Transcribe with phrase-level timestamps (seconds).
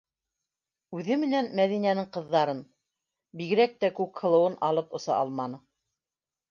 [0.99, 2.65] Үҙе менән Мәҙинәнең ҡыҙҙарын,
[3.43, 5.67] бигерәк тә Күкһылыуын алып оса алманы.